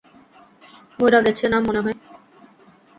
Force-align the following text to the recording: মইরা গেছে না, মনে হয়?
মইরা 0.99 1.19
গেছে 1.25 1.45
না, 1.51 1.57
মনে 1.59 1.79
হয়? 1.83 1.97